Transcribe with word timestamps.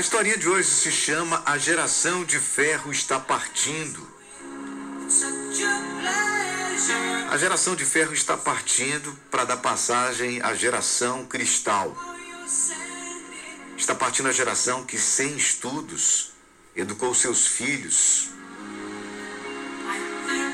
A 0.00 0.02
historinha 0.02 0.38
de 0.38 0.48
hoje 0.48 0.66
se 0.66 0.90
chama 0.90 1.42
A 1.44 1.58
Geração 1.58 2.24
de 2.24 2.38
Ferro 2.38 2.90
Está 2.90 3.20
Partindo. 3.20 4.08
A 7.30 7.36
geração 7.36 7.76
de 7.76 7.84
ferro 7.84 8.14
está 8.14 8.34
partindo 8.34 9.12
para 9.30 9.44
dar 9.44 9.58
passagem 9.58 10.40
à 10.40 10.54
geração 10.54 11.26
cristal. 11.26 11.94
Está 13.76 13.94
partindo 13.94 14.30
a 14.30 14.32
geração 14.32 14.86
que, 14.86 14.96
sem 14.96 15.36
estudos, 15.36 16.32
educou 16.74 17.14
seus 17.14 17.46
filhos. 17.46 18.30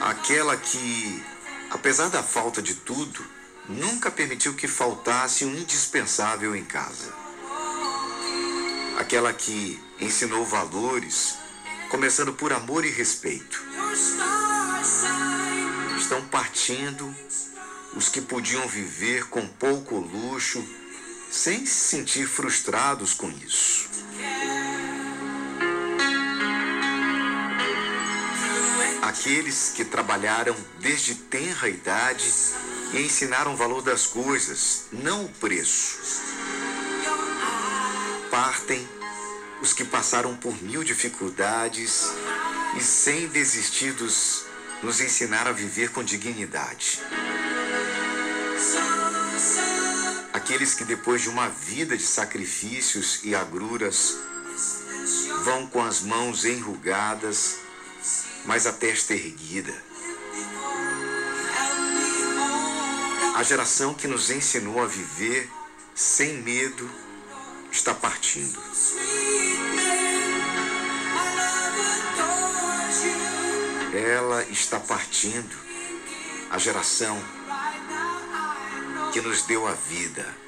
Aquela 0.00 0.56
que, 0.56 1.24
apesar 1.70 2.08
da 2.08 2.20
falta 2.20 2.60
de 2.60 2.74
tudo, 2.74 3.24
nunca 3.68 4.10
permitiu 4.10 4.54
que 4.54 4.66
faltasse 4.66 5.44
um 5.44 5.56
indispensável 5.56 6.56
em 6.56 6.64
casa. 6.64 7.25
Aquela 9.06 9.32
que 9.32 9.80
ensinou 10.00 10.44
valores, 10.44 11.36
começando 11.90 12.32
por 12.32 12.52
amor 12.52 12.84
e 12.84 12.90
respeito. 12.90 13.62
Estão 15.96 16.26
partindo 16.26 17.14
os 17.94 18.08
que 18.08 18.20
podiam 18.20 18.66
viver 18.66 19.28
com 19.28 19.46
pouco 19.46 19.94
luxo, 19.94 20.60
sem 21.30 21.64
se 21.64 21.88
sentir 21.88 22.26
frustrados 22.26 23.14
com 23.14 23.30
isso. 23.30 23.88
Aqueles 29.02 29.72
que 29.76 29.84
trabalharam 29.84 30.56
desde 30.80 31.14
tenra 31.14 31.68
idade 31.68 32.28
e 32.92 33.02
ensinaram 33.02 33.54
o 33.54 33.56
valor 33.56 33.82
das 33.82 34.04
coisas, 34.04 34.86
não 34.90 35.26
o 35.26 35.28
preço. 35.28 36.24
Partem 38.32 38.95
os 39.66 39.72
que 39.72 39.84
passaram 39.84 40.36
por 40.36 40.62
mil 40.62 40.84
dificuldades 40.84 42.04
e, 42.76 42.80
sem 42.80 43.26
desistir 43.26 43.92
dos, 43.94 44.44
nos 44.80 45.00
ensinaram 45.00 45.50
a 45.50 45.54
viver 45.54 45.90
com 45.90 46.04
dignidade. 46.04 47.02
Aqueles 50.32 50.72
que, 50.72 50.84
depois 50.84 51.22
de 51.22 51.28
uma 51.28 51.48
vida 51.48 51.96
de 51.96 52.04
sacrifícios 52.04 53.24
e 53.24 53.34
agruras, 53.34 54.16
vão 55.42 55.66
com 55.66 55.82
as 55.82 56.00
mãos 56.02 56.44
enrugadas, 56.44 57.56
mas 58.44 58.68
a 58.68 58.72
testa 58.72 59.14
erguida. 59.14 59.74
A 63.34 63.42
geração 63.42 63.94
que 63.94 64.06
nos 64.06 64.30
ensinou 64.30 64.80
a 64.80 64.86
viver 64.86 65.50
sem 65.92 66.34
medo 66.34 66.88
está 67.72 67.92
partindo. 67.92 68.58
Ela 73.96 74.42
está 74.44 74.78
partindo. 74.78 75.56
A 76.50 76.58
geração 76.58 77.18
que 79.12 79.20
nos 79.22 79.42
deu 79.42 79.66
a 79.66 79.72
vida 79.72 80.45